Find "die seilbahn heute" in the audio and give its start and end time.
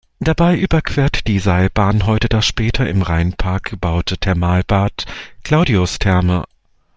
1.27-2.27